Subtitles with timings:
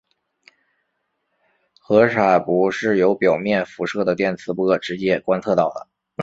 [1.79, 5.87] 氦闪不是由表面辐射的电磁波直接观测到的。